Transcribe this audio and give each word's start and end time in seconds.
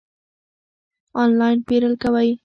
آنلاین 1.23 1.57
پیرل 1.67 1.93
کوئ؟ 2.03 2.29